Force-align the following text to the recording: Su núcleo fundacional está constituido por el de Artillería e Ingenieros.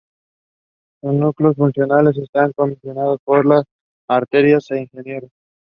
Su 1.03 1.11
núcleo 1.11 1.53
fundacional 1.53 2.07
está 2.17 2.51
constituido 2.53 3.19
por 3.23 3.45
el 3.45 3.49
de 3.49 3.63
Artillería 4.07 4.57
e 4.71 4.77
Ingenieros. 4.79 5.29